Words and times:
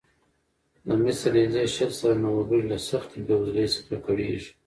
د 0.87 0.89
مصر 1.03 1.29
نږدې 1.37 1.63
شل 1.75 1.91
سلنه 1.99 2.27
وګړي 2.33 2.63
له 2.71 2.77
سختې 2.89 3.17
بېوزلۍ 3.27 3.67
څخه 3.75 3.95
کړېږي. 4.05 4.51